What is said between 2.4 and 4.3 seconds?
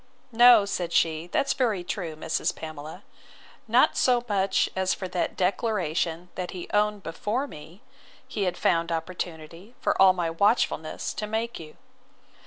Pamela; not so